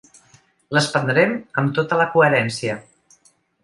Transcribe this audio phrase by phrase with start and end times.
[0.77, 2.83] Les prendrem amb tota la coherència.